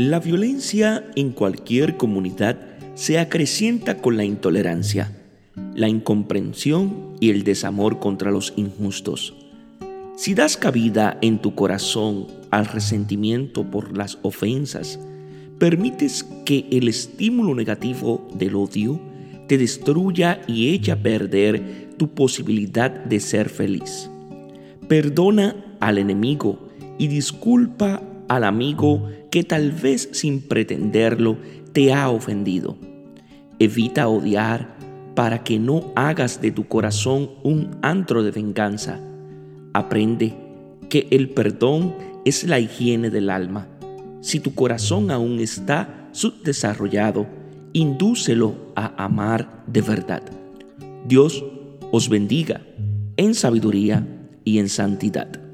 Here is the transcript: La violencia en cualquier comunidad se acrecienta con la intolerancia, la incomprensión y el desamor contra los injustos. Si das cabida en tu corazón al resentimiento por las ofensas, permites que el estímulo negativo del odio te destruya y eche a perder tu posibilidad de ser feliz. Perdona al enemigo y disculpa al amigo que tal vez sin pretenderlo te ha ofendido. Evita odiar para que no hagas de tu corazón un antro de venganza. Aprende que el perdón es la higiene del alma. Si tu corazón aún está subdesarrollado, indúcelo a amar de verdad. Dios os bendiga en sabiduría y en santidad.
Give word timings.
La 0.00 0.18
violencia 0.18 1.04
en 1.14 1.32
cualquier 1.32 1.98
comunidad 1.98 2.56
se 2.94 3.18
acrecienta 3.18 3.98
con 3.98 4.16
la 4.16 4.24
intolerancia, 4.24 5.12
la 5.74 5.90
incomprensión 5.90 7.16
y 7.20 7.28
el 7.28 7.44
desamor 7.44 7.98
contra 7.98 8.30
los 8.30 8.54
injustos. 8.56 9.34
Si 10.16 10.32
das 10.32 10.56
cabida 10.56 11.18
en 11.20 11.38
tu 11.38 11.54
corazón 11.54 12.28
al 12.50 12.64
resentimiento 12.64 13.70
por 13.70 13.94
las 13.94 14.16
ofensas, 14.22 14.98
permites 15.58 16.24
que 16.46 16.64
el 16.70 16.88
estímulo 16.88 17.54
negativo 17.54 18.26
del 18.32 18.54
odio 18.54 18.98
te 19.48 19.58
destruya 19.58 20.40
y 20.46 20.70
eche 20.70 20.92
a 20.92 21.02
perder 21.02 21.90
tu 21.98 22.14
posibilidad 22.14 22.90
de 22.90 23.20
ser 23.20 23.50
feliz. 23.50 24.08
Perdona 24.88 25.56
al 25.78 25.98
enemigo 25.98 26.70
y 26.98 27.08
disculpa 27.08 28.00
al 28.30 28.44
amigo 28.44 29.10
que 29.28 29.42
tal 29.42 29.72
vez 29.72 30.08
sin 30.12 30.40
pretenderlo 30.40 31.36
te 31.72 31.92
ha 31.92 32.08
ofendido. 32.10 32.76
Evita 33.58 34.06
odiar 34.06 34.76
para 35.16 35.42
que 35.42 35.58
no 35.58 35.90
hagas 35.96 36.40
de 36.40 36.52
tu 36.52 36.68
corazón 36.68 37.30
un 37.42 37.76
antro 37.82 38.22
de 38.22 38.30
venganza. 38.30 39.00
Aprende 39.74 40.36
que 40.88 41.08
el 41.10 41.30
perdón 41.30 41.92
es 42.24 42.44
la 42.44 42.60
higiene 42.60 43.10
del 43.10 43.30
alma. 43.30 43.66
Si 44.20 44.38
tu 44.38 44.54
corazón 44.54 45.10
aún 45.10 45.40
está 45.40 46.08
subdesarrollado, 46.12 47.26
indúcelo 47.72 48.54
a 48.76 49.04
amar 49.04 49.64
de 49.66 49.82
verdad. 49.82 50.22
Dios 51.04 51.44
os 51.90 52.08
bendiga 52.08 52.60
en 53.16 53.34
sabiduría 53.34 54.06
y 54.44 54.60
en 54.60 54.68
santidad. 54.68 55.49